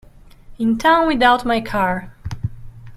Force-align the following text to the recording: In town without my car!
In 0.57 0.79
town 0.79 1.05
without 1.07 1.45
my 1.45 1.61
car! 1.61 2.11